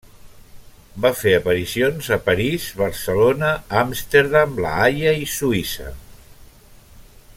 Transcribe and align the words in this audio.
Va 1.03 1.11
fer 1.17 1.33
aparicions 1.39 2.09
a 2.17 2.17
París, 2.29 2.65
Barcelona, 2.79 3.51
Amsterdam, 3.83 4.57
La 4.65 4.73
Haia 4.87 5.15
i 5.27 5.29
Suïssa. 5.35 5.93